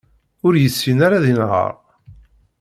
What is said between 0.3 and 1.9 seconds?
Ur yessin ara ad inher.